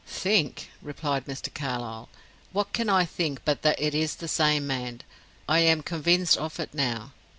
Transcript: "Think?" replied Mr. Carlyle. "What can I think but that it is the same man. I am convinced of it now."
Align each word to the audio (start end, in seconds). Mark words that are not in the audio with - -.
"Think?" 0.07 0.71
replied 0.81 1.25
Mr. 1.27 1.53
Carlyle. 1.53 2.09
"What 2.53 2.73
can 2.73 2.89
I 2.89 3.05
think 3.05 3.45
but 3.45 3.61
that 3.61 3.79
it 3.79 3.93
is 3.93 4.15
the 4.15 4.27
same 4.27 4.65
man. 4.65 5.01
I 5.47 5.59
am 5.59 5.83
convinced 5.83 6.37
of 6.37 6.59
it 6.59 6.73
now." 6.73 7.11